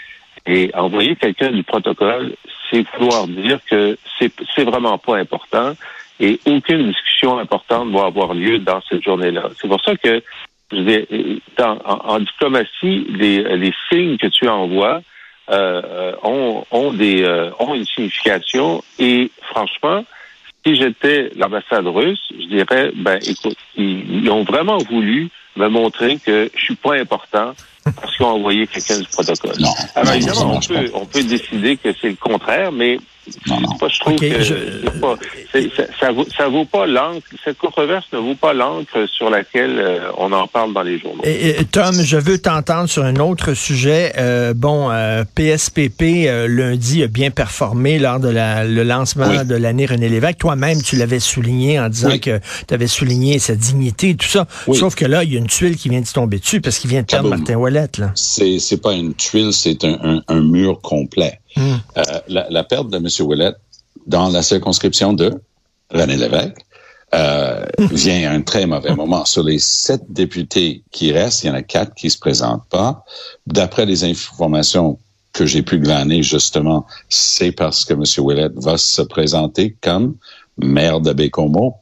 et 0.46 0.70
envoyer 0.76 1.16
quelqu'un 1.16 1.52
du 1.52 1.64
protocole, 1.64 2.34
c'est 2.70 2.86
vouloir 2.98 3.28
dire 3.28 3.60
que 3.70 3.98
c'est 4.20 4.64
vraiment 4.64 4.98
pas 4.98 5.18
important 5.18 5.74
et 6.20 6.40
aucune 6.46 6.88
discussion 6.88 7.40
importante 7.40 7.90
va 7.92 8.06
avoir 8.06 8.34
lieu 8.34 8.60
dans 8.60 8.82
cette 8.88 9.04
journée-là. 9.04 9.50
C'est 9.60 9.68
pour 9.68 9.82
ça 9.84 9.96
que 9.96 10.22
je 10.72 10.78
dire, 10.78 11.06
dans- 11.58 11.80
en, 11.86 12.20
diplomatie, 12.20 13.06
les 13.10 13.74
signes 13.90 14.18
que 14.18 14.28
tu 14.28 14.48
envoies 14.48 15.02
euh, 15.50 15.82
euh, 15.84 16.16
ont, 16.24 16.66
ont 16.72 16.92
des 16.94 17.24
euh, 17.24 17.52
ont 17.60 17.76
une 17.76 17.86
signification. 17.86 18.84
Et 19.00 19.32
franchement, 19.52 20.04
si 20.66 20.76
j'étais 20.76 21.32
l'ambassade 21.36 21.88
russe, 21.88 22.22
je 22.32 22.48
dirais 22.48 22.92
ben 22.96 23.20
écoute, 23.26 23.58
ils, 23.76 24.24
ils 24.24 24.30
ont 24.32 24.44
vraiment 24.44 24.78
voulu 24.78 25.30
me 25.56 25.68
montrer 25.68 26.18
que 26.18 26.50
je 26.56 26.64
suis 26.64 26.76
pas 26.76 26.96
important 26.96 27.54
parce 27.84 28.16
qu'ils 28.16 28.26
ont 28.26 28.30
envoyé 28.30 28.66
quelqu'un 28.68 29.00
du 29.00 29.08
protocole. 29.08 29.54
Non, 29.60 29.70
Alors 29.96 30.08
non, 30.08 30.14
évidemment, 30.16 30.56
on 30.56 30.60
peut, 30.60 30.92
on 30.94 31.06
peut 31.06 31.24
décider 31.24 31.78
que 31.78 31.90
c'est 32.02 32.10
le 32.10 32.16
contraire, 32.16 32.72
mais 32.72 32.98
Non, 33.48 33.60
non. 33.62 33.70
moi, 33.80 33.90
je 33.90 34.00
trouve 34.00 34.16
que 34.16 34.42
je- 34.42 34.90
pas, 35.00 35.16
ça, 35.54 35.84
ça 36.00 36.12
vaut, 36.12 36.26
ça 36.38 36.48
vaut 36.48 36.66
pas 36.66 36.86
l'encre. 36.86 37.26
Cette 37.44 37.58
controverse 37.58 38.06
ne 38.14 38.20
vaut 38.20 38.36
pas 38.36 38.54
l'encre 38.54 39.06
sur 39.08 39.30
laquelle 39.30 39.80
euh, 39.80 40.00
on 40.18 40.32
en 40.32 40.48
parle 40.48 40.74
dans 40.74 40.84
les 40.84 41.00
journaux. 41.00 41.22
Et, 41.24 41.50
et, 41.60 41.66
Tom, 41.66 41.94
je 42.04 42.18
veux 42.18 42.38
t'entendre 42.38 42.88
sur 42.90 43.04
un 43.04 43.16
autre 43.18 43.54
sujet. 43.54 44.14
Euh, 44.18 44.54
bon, 44.54 44.90
euh, 44.92 45.24
PSPP 45.36 46.28
euh, 46.28 46.48
lundi 46.48 47.04
a 47.04 47.08
bien 47.08 47.32
performé 47.32 48.00
lors 48.00 48.20
de 48.20 48.30
la, 48.30 48.64
le 48.66 48.84
lancement 48.84 49.28
Oui. 49.30 49.46
de 49.46 49.56
l'année 49.56 49.86
René 49.86 50.10
Lévesque. 50.10 50.38
Toi-même, 50.40 50.82
tu 50.82 50.96
l'avais 50.96 51.20
souligné 51.20 51.80
en 51.80 51.90
disant 51.90 52.10
Oui. 52.10 52.20
que 52.20 52.40
tu 52.68 52.74
avais 52.74 52.88
souligné 52.88 53.40
sa 53.40 53.56
dignité 53.56 54.10
et 54.10 54.16
tout 54.16 54.28
ça. 54.28 54.46
Oui. 54.68 54.78
Sauf 54.78 54.96
que 54.96 55.06
là, 55.06 55.24
il 55.24 55.34
y 55.34 55.36
a 55.36 55.40
une 55.40 55.48
tuile 55.48 55.78
qui 55.78 55.90
vient 55.90 56.02
de 56.02 56.06
se 56.08 56.14
tomber 56.14 56.40
dessus 56.40 56.62
parce 56.62 56.80
qu'il 56.80 56.90
vient 56.90 57.02
de 57.02 57.06
perdre 57.08 57.30
Kaboom. 57.30 57.40
Martin 57.40 57.56
Ouellette. 57.60 57.98
Là. 57.98 58.12
C'est 58.16 58.60
c'est 58.60 58.82
pas 58.82 58.94
une 58.94 59.14
tuile, 59.14 59.54
c'est 59.54 59.84
un, 59.84 59.98
un, 60.04 60.22
un 60.28 60.42
mur 60.42 60.80
complet. 60.82 61.40
Hmm. 61.56 61.76
Euh, 61.98 62.04
la, 62.28 62.48
la 62.50 62.64
perte 62.64 62.90
de 62.90 62.98
M. 62.98 63.08
Ouellet 63.28 63.54
dans 64.06 64.30
la 64.30 64.44
circonscription 64.44 65.14
de 65.14 65.34
René 65.90 66.18
Lévesque 66.18 66.66
euh, 67.14 67.66
vient 67.92 68.30
à 68.30 68.34
un 68.34 68.42
très 68.42 68.66
mauvais 68.66 68.96
moment. 68.96 69.26
Sur 69.26 69.44
les 69.44 69.60
sept 69.60 70.02
députés 70.10 70.84
qui 70.92 71.12
restent, 71.12 71.44
il 71.44 71.48
y 71.48 71.50
en 71.50 71.56
a 71.56 71.62
quatre 71.62 71.94
qui 71.96 72.10
se 72.10 72.18
présentent 72.18 72.68
pas. 72.70 73.04
D'après 73.48 73.86
les 73.86 74.04
informations 74.04 75.00
que 75.34 75.46
j'ai 75.46 75.62
pu 75.62 75.80
glaner, 75.80 76.24
justement, 76.24 76.86
c'est 77.10 77.52
parce 77.52 77.86
que 77.86 77.94
M. 77.94 78.04
Ouellet 78.18 78.50
va 78.56 78.78
se 78.78 79.02
présenter 79.02 79.78
comme 79.82 80.16
maire 80.58 81.02
de 81.02 81.14
Bécomo. 81.14 81.76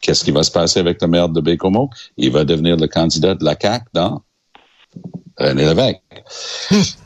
Qu'est-ce 0.00 0.24
qui 0.24 0.30
va 0.30 0.42
se 0.42 0.50
passer 0.50 0.78
avec 0.78 1.02
le 1.02 1.08
maire 1.08 1.28
de 1.28 1.40
Bécomo? 1.40 1.90
Il 2.16 2.30
va 2.30 2.44
devenir 2.44 2.76
le 2.76 2.86
candidat 2.86 3.34
de 3.34 3.44
la 3.44 3.56
CAQ 3.60 3.86
dans 3.94 4.22
René 5.38 5.64
Lévesque. 5.64 6.00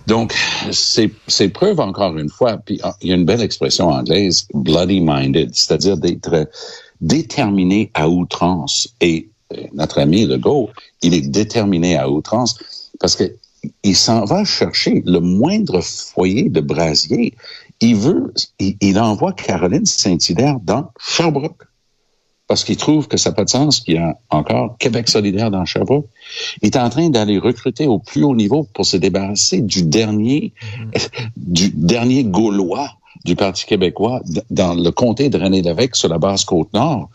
Donc, 0.07 0.35
c'est 0.71 1.11
c'est 1.29 1.49
preuve 1.49 1.81
encore 1.81 2.17
une 2.17 2.31
fois, 2.31 2.57
puis 2.57 2.81
ah, 2.83 2.95
il 3.03 3.11
y 3.11 3.13
a 3.13 3.17
une 3.17 3.25
belle 3.25 3.43
expression 3.43 3.89
anglaise, 3.89 4.47
bloody 4.55 5.01
minded, 5.01 5.55
c'est-à-dire 5.55 5.97
d'être 5.97 6.49
déterminé 7.01 7.91
à 7.95 8.09
outrance. 8.09 8.89
Et 9.01 9.29
euh, 9.53 9.57
notre 9.73 10.01
ami 10.01 10.27
Legault, 10.27 10.71
il 11.03 11.15
est 11.15 11.29
déterminé 11.29 11.97
à 11.97 12.09
outrance 12.09 12.59
parce 13.01 13.17
que 13.17 13.25
il 13.85 13.95
s'en 13.95 14.25
va 14.25 14.45
chercher 14.45 15.03
le 15.07 15.21
moindre 15.21 15.81
foyer 15.81 16.49
de 16.49 16.61
brasier. 16.61 17.35
Il 17.81 17.97
veut, 17.97 18.33
il, 18.59 18.77
il 18.81 18.99
envoie 18.99 19.33
Caroline 19.33 19.87
Saint-Hilaire 19.87 20.59
dans 20.61 20.91
Sherbrooke 20.99 21.63
parce 22.53 22.65
qu'il 22.65 22.77
trouve 22.77 23.09
que 23.09 23.17
ça 23.17 23.31
n'a 23.31 23.35
pas 23.35 23.45
de 23.45 23.49
sens 23.49 23.81
qu'il 23.81 23.95
y 23.95 23.97
a 23.97 24.15
encore 24.29 24.77
Québec 24.77 25.09
solidaire 25.09 25.51
dans 25.51 25.65
Sherbrooke. 25.65 26.05
Il 26.61 26.67
est 26.67 26.77
en 26.77 26.91
train 26.91 27.09
d'aller 27.09 27.39
recruter 27.39 27.87
au 27.87 27.99
plus 27.99 28.25
haut 28.25 28.37
niveau 28.37 28.69
pour 28.75 28.85
se 28.85 28.99
débarrasser 28.99 29.63
du 29.63 29.85
dernier, 29.85 30.53
du 31.39 31.71
dernier 31.71 32.25
Gaulois 32.25 32.91
du 33.25 33.37
Parti 33.37 33.65
québécois 33.65 34.21
dans 34.51 34.75
le 34.75 34.91
comté 34.91 35.31
de 35.31 35.39
René 35.39 35.63
Lévesque 35.63 35.97
sur 35.97 36.11
la 36.11 36.19
basse 36.19 36.45
Côte-Nord. 36.45 37.09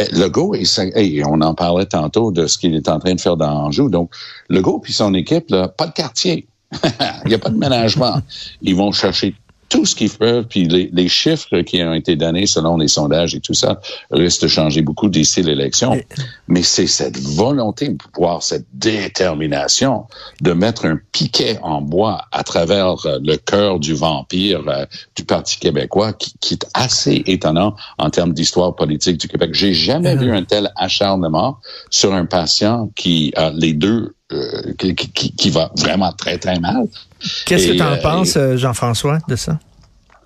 Euh, 0.00 0.04
Legault, 0.12 0.54
et, 0.54 0.64
ça- 0.64 0.86
et 0.86 1.22
on 1.22 1.42
en 1.42 1.52
parlait 1.54 1.84
tantôt 1.84 2.32
de 2.32 2.46
ce 2.46 2.56
qu'il 2.56 2.74
est 2.74 2.88
en 2.88 2.98
train 2.98 3.14
de 3.14 3.20
faire 3.20 3.36
dans 3.36 3.66
Anjou. 3.66 3.90
Donc, 3.90 4.10
Legault 4.48 4.78
puis 4.78 4.94
son 4.94 5.12
équipe, 5.12 5.50
là, 5.50 5.68
pas 5.68 5.86
de 5.88 5.92
quartier. 5.92 6.46
Il 7.26 7.28
n'y 7.28 7.34
a 7.34 7.38
pas 7.38 7.50
de 7.50 7.58
ménagement. 7.58 8.22
Ils 8.62 8.74
vont 8.74 8.92
chercher 8.92 9.34
tout 9.68 9.84
ce 9.86 9.94
qu'ils 9.94 10.10
peuvent, 10.10 10.46
puis 10.48 10.66
les, 10.66 10.88
les 10.92 11.08
chiffres 11.08 11.60
qui 11.60 11.82
ont 11.82 11.92
été 11.94 12.16
donnés 12.16 12.46
selon 12.46 12.76
les 12.78 12.88
sondages 12.88 13.34
et 13.34 13.40
tout 13.40 13.54
ça 13.54 13.80
risquent 14.10 14.42
de 14.42 14.48
changer 14.48 14.82
beaucoup 14.82 15.08
d'ici 15.08 15.42
l'élection. 15.42 16.00
Mais 16.46 16.62
c'est 16.62 16.86
cette 16.86 17.18
volonté, 17.18 17.94
voire 18.16 18.42
cette 18.42 18.66
détermination 18.72 20.06
de 20.40 20.52
mettre 20.52 20.86
un 20.86 20.98
piquet 21.12 21.58
en 21.62 21.80
bois 21.82 22.22
à 22.32 22.42
travers 22.44 23.04
euh, 23.06 23.18
le 23.22 23.36
cœur 23.36 23.78
du 23.78 23.94
vampire 23.94 24.62
euh, 24.68 24.86
du 25.16 25.24
Parti 25.24 25.58
québécois 25.58 26.12
qui, 26.12 26.32
qui 26.40 26.54
est 26.54 26.66
assez 26.74 27.22
étonnant 27.26 27.74
en 27.98 28.10
termes 28.10 28.32
d'histoire 28.32 28.74
politique 28.74 29.18
du 29.18 29.28
Québec. 29.28 29.50
J'ai 29.52 29.74
jamais 29.74 30.14
Mhm. 30.14 30.22
vu 30.24 30.32
un 30.32 30.44
tel 30.44 30.72
acharnement 30.76 31.58
sur 31.90 32.14
un 32.14 32.24
patient 32.26 32.90
qui 32.96 33.32
a 33.36 33.50
les 33.50 33.72
deux, 33.74 34.14
euh, 34.32 34.72
qui, 34.78 34.94
qui- 34.94 35.32
qui 35.34 35.50
va 35.50 35.70
vraiment 35.78 36.12
très, 36.12 36.38
très 36.38 36.58
mal. 36.60 36.84
Qu'est-ce 37.46 37.68
que 37.72 37.76
tu 37.76 37.82
en 37.82 37.92
euh, 37.92 37.96
penses, 38.02 38.36
euh, 38.36 38.56
Jean-François, 38.56 39.18
de 39.28 39.36
ça? 39.36 39.58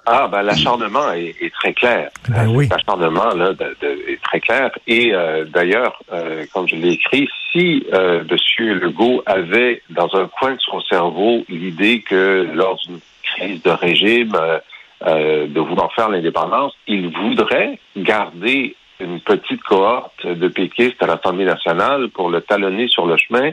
Ah, 0.05 0.27
ben 0.27 0.43
l'acharnement 0.43 1.13
est, 1.13 1.37
est 1.41 1.53
très 1.55 1.73
clair. 1.73 2.11
Ben 2.29 2.49
oui. 2.49 2.69
L'acharnement 2.69 3.33
là 3.35 3.51
de- 3.53 3.77
de- 3.81 4.11
est 4.11 4.21
très 4.21 4.41
clair. 4.41 4.73
Et 4.89 5.15
euh, 5.15 5.45
d'ailleurs, 5.45 5.97
euh, 6.13 6.45
comme 6.53 6.67
je 6.67 6.75
l'ai 6.75 6.95
écrit, 6.95 7.29
si 7.53 7.87
euh, 7.93 8.25
M. 8.29 8.67
Legault 8.81 9.23
avait 9.27 9.81
dans 9.91 10.09
un 10.17 10.27
coin 10.27 10.55
de 10.55 10.61
son 10.61 10.81
cerveau 10.81 11.45
l'idée 11.49 12.01
que 12.03 12.49
lors 12.53 12.79
d'une 12.85 12.99
crise 13.23 13.63
de 13.63 13.71
régime 13.71 14.33
euh, 14.35 14.59
euh, 15.07 15.47
de 15.47 15.61
vouloir 15.61 15.93
faire 15.95 16.09
l'indépendance, 16.09 16.73
il 16.89 17.09
voudrait 17.17 17.79
garder 17.97 18.75
une 18.99 19.21
petite 19.21 19.63
cohorte 19.63 20.27
de 20.27 20.49
péquistes 20.49 21.01
à 21.01 21.07
l'Assemblée 21.07 21.45
nationale 21.45 22.09
pour 22.09 22.29
le 22.29 22.41
talonner 22.41 22.89
sur 22.89 23.07
le 23.07 23.17
chemin 23.17 23.51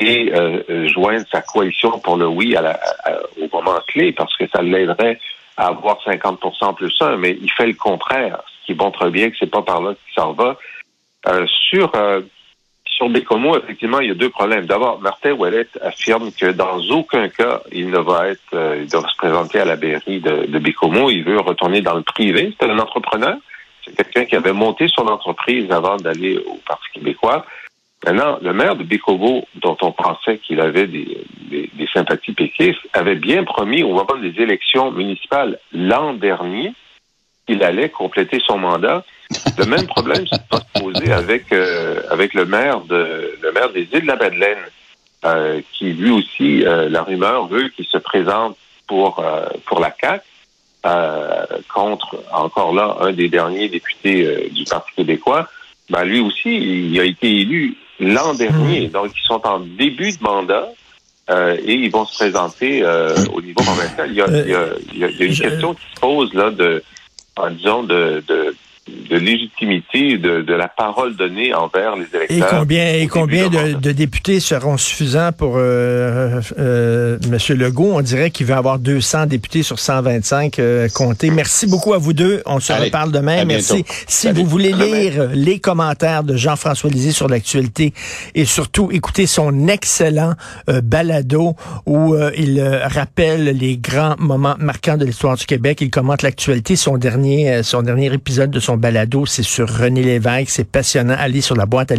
et 0.00 0.32
euh, 0.34 0.62
euh, 0.70 0.88
joindre 0.88 1.24
sa 1.30 1.40
coalition 1.40 1.98
pour 2.00 2.16
le 2.16 2.26
oui 2.26 2.56
à 2.56 2.62
la, 2.62 2.78
à- 3.04 3.20
au 3.40 3.48
moment 3.56 3.78
clé 3.86 4.12
parce 4.12 4.36
que 4.36 4.44
ça 4.48 4.62
l'aiderait 4.62 5.18
à 5.56 5.68
avoir 5.68 5.98
50% 6.04 6.74
plus 6.74 6.94
un, 7.00 7.16
mais 7.16 7.38
il 7.40 7.50
fait 7.52 7.66
le 7.66 7.74
contraire, 7.74 8.42
ce 8.60 8.66
qui 8.66 8.74
montre 8.78 9.08
bien 9.08 9.30
que 9.30 9.36
c'est 9.38 9.50
pas 9.50 9.62
par 9.62 9.80
là 9.80 9.94
qu'il 9.94 10.14
s'en 10.14 10.32
va. 10.32 10.56
Euh, 11.28 11.46
sur 11.70 11.92
euh, 11.94 12.20
sur 12.86 13.08
Bécomo, 13.08 13.56
effectivement, 13.58 13.98
il 14.00 14.08
y 14.08 14.10
a 14.10 14.14
deux 14.14 14.30
problèmes. 14.30 14.66
D'abord, 14.66 15.00
Martin 15.00 15.32
Ouellet 15.32 15.66
affirme 15.80 16.30
que 16.32 16.46
dans 16.52 16.78
aucun 16.90 17.28
cas, 17.28 17.60
il 17.72 17.90
ne 17.90 17.98
va 17.98 18.28
être, 18.28 18.40
euh, 18.52 18.78
il 18.82 18.88
doit 18.88 19.08
se 19.08 19.16
présenter 19.16 19.58
à 19.58 19.64
la 19.64 19.76
mairie 19.76 20.20
de, 20.20 20.46
de 20.46 20.58
Bécomo. 20.60 21.10
Il 21.10 21.24
veut 21.24 21.40
retourner 21.40 21.80
dans 21.80 21.94
le 21.94 22.02
privé. 22.02 22.54
C'est 22.60 22.68
un 22.70 22.78
entrepreneur. 22.78 23.36
C'est 23.84 23.96
quelqu'un 23.96 24.24
qui 24.26 24.36
avait 24.36 24.52
monté 24.52 24.86
son 24.88 25.06
entreprise 25.08 25.70
avant 25.72 25.96
d'aller 25.96 26.38
au 26.38 26.60
Parti 26.66 26.86
québécois. 26.94 27.44
Maintenant, 28.04 28.38
le 28.42 28.52
maire 28.52 28.76
de 28.76 28.84
Bécomo, 28.84 29.46
dont 29.56 29.76
on 29.80 29.92
pensait 29.92 30.38
qu'il 30.38 30.60
avait 30.60 30.86
des, 30.86 31.24
des, 31.50 31.70
des 31.72 31.86
sympathies 31.92 32.32
péquistes, 32.32 32.80
avait 32.92 33.14
bien 33.14 33.44
promis 33.44 33.82
au 33.82 33.94
moment 33.94 34.16
des 34.20 34.42
élections 34.42 34.90
municipales 34.90 35.58
l'an 35.72 36.12
dernier 36.12 36.72
qu'il 37.46 37.62
allait 37.62 37.88
compléter 37.88 38.40
son 38.46 38.58
mandat. 38.58 39.04
Le 39.58 39.64
même 39.64 39.86
problème 39.86 40.26
se 40.26 40.36
va 40.50 40.58
se 40.58 40.80
poser 40.80 41.12
avec 41.12 41.52
euh, 41.52 42.02
avec 42.10 42.34
le 42.34 42.44
maire 42.44 42.80
de 42.82 43.32
le 43.40 43.52
maire 43.52 43.70
des 43.70 43.88
îles 43.92 44.02
de 44.02 44.06
la 44.06 44.16
Madeleine, 44.16 44.58
euh, 45.24 45.60
qui 45.72 45.92
lui 45.92 46.10
aussi, 46.10 46.64
euh, 46.64 46.88
la 46.90 47.02
rumeur 47.02 47.46
veut 47.46 47.68
qu'il 47.68 47.86
se 47.86 47.98
présente 47.98 48.56
pour 48.86 49.20
euh, 49.20 49.46
pour 49.64 49.80
la 49.80 49.90
CAC 49.90 50.22
contre 51.72 52.22
encore 52.30 52.74
là 52.74 52.98
un 53.00 53.12
des 53.12 53.30
derniers 53.30 53.70
députés 53.70 54.26
euh, 54.26 54.48
du 54.50 54.64
Parti 54.64 54.92
québécois. 54.94 55.48
Ben, 55.88 56.04
lui 56.04 56.20
aussi, 56.20 56.54
il 56.54 57.00
a 57.00 57.04
été 57.04 57.40
élu 57.40 57.76
l'an 58.00 58.34
dernier, 58.34 58.88
donc 58.88 59.10
ils 59.14 59.26
sont 59.26 59.40
en 59.46 59.60
début 59.60 60.12
de 60.12 60.22
mandat. 60.22 60.68
Euh, 61.30 61.56
et 61.64 61.72
ils 61.72 61.90
vont 61.90 62.04
se 62.04 62.14
présenter 62.18 62.82
euh, 62.82 63.14
au 63.32 63.40
niveau 63.40 63.62
provincial. 63.62 64.10
Il 64.10 64.16
y 64.16 64.20
a, 64.20 64.26
il 64.28 64.50
y 64.50 64.54
a, 64.54 64.66
il 64.92 64.98
y 64.98 65.04
a, 65.04 65.08
il 65.08 65.16
y 65.18 65.22
a 65.22 65.24
une 65.24 65.32
Je- 65.32 65.42
question 65.42 65.72
qui 65.72 65.80
se 65.94 65.98
pose 66.00 66.34
là 66.34 66.50
de, 66.50 66.82
en 67.36 67.48
disant 67.50 67.82
de, 67.82 68.22
de, 68.28 68.54
de 68.86 69.16
légitimité 69.16 70.18
de, 70.18 70.42
de 70.42 70.52
la 70.54 70.68
parole 70.68 71.16
donnée 71.16 71.54
envers 71.54 71.96
les 71.96 72.04
Et 72.04 72.34
électeurs. 72.34 72.50
combien, 72.60 72.84
et 72.84 72.90
au 72.90 72.98
début 72.98 73.08
combien 73.08 73.48
de, 73.48 73.72
de 73.74 73.92
députés 73.92 74.40
seront 74.40 74.76
suffisants 74.76 75.32
pour 75.32 75.54
euh, 75.56 76.40
euh, 76.58 77.18
M. 77.24 77.56
Legault? 77.56 77.92
On 77.94 78.00
dirait 78.02 78.30
qu'il 78.30 78.46
veut 78.46 78.54
avoir 78.54 78.78
200 78.78 79.26
députés 79.26 79.62
sur 79.62 79.78
125 79.78 80.58
euh, 80.58 80.88
comptés. 80.94 81.30
Merci 81.30 81.66
beaucoup 81.66 81.94
à 81.94 81.98
vous 81.98 82.12
deux. 82.12 82.42
On 82.46 82.60
se 82.60 82.72
Allez, 82.72 82.86
reparle 82.86 83.10
demain. 83.10 83.44
Merci. 83.44 83.84
Si 84.06 84.30
vous 84.30 84.44
voulez 84.44 84.72
lire 84.72 85.30
les 85.32 85.58
commentaires 85.60 86.22
de 86.24 86.36
Jean-François 86.36 86.90
Lisée 86.90 87.12
sur 87.12 87.28
l'actualité 87.28 87.94
et 88.34 88.44
surtout 88.44 88.90
écouter 88.92 89.26
son 89.26 89.66
excellent 89.68 90.34
euh, 90.68 90.80
balado 90.82 91.54
où 91.86 92.14
euh, 92.14 92.30
il 92.36 92.58
euh, 92.60 92.86
rappelle 92.86 93.44
les 93.44 93.76
grands 93.78 94.16
moments 94.18 94.56
marquants 94.58 94.96
de 94.96 95.04
l'histoire 95.04 95.36
du 95.36 95.46
Québec, 95.46 95.78
il 95.80 95.90
commente 95.90 96.22
l'actualité. 96.22 96.76
Son 96.76 96.98
dernier, 96.98 97.50
euh, 97.50 97.62
son 97.62 97.82
dernier 97.82 98.12
épisode 98.12 98.50
de 98.50 98.60
son 98.60 98.73
balado, 98.76 99.26
c'est 99.26 99.42
sur 99.42 99.68
René 99.68 100.02
Lévesque. 100.02 100.50
C'est 100.50 100.64
passionnant. 100.64 101.16
Allez 101.18 101.40
sur 101.40 101.56
la 101.56 101.66
boîte 101.66 101.92